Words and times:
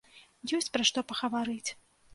Ёсць 0.59 0.71
пра 0.77 0.83
што 0.91 1.05
пагаварыць! 1.13 1.71